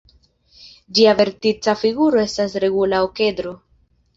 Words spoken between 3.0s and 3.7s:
okedro.